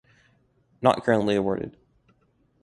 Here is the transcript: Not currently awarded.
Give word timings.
Not 0.81 1.03
currently 1.03 1.35
awarded. 1.35 1.77